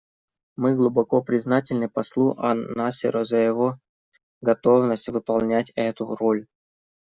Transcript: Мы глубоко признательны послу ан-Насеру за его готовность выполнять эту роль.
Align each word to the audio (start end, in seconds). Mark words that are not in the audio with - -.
Мы 0.55 0.73
глубоко 0.75 1.21
признательны 1.21 1.87
послу 1.87 2.33
ан-Насеру 2.39 3.23
за 3.23 3.37
его 3.37 3.77
готовность 4.41 5.09
выполнять 5.09 5.71
эту 5.75 6.15
роль. 6.15 6.47